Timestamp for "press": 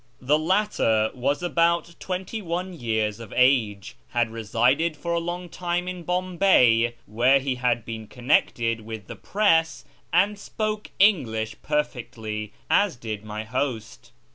9.15-9.85